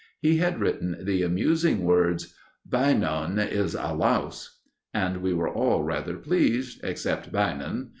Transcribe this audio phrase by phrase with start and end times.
[0.19, 2.33] He had written the amusing words
[2.67, 4.61] "BEYNON IS A LOUSE,"
[4.95, 7.89] and we were all rather pleased, except Beynon.